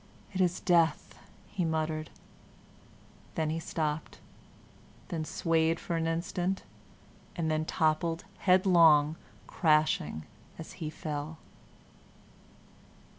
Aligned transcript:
"It 0.33 0.41
is 0.41 0.59
death," 0.59 1.19
he 1.45 1.63
muttered; 1.63 2.09
then 3.35 3.51
he 3.51 3.59
stopped, 3.59 4.17
then 5.09 5.23
swayed 5.23 5.79
for 5.79 5.95
an 5.95 6.07
instant, 6.07 6.63
and 7.35 7.51
then 7.51 7.65
toppled 7.65 8.25
headlong, 8.39 9.15
crashing 9.45 10.25
as 10.57 10.71
he 10.81 10.89
fell. 10.89 11.37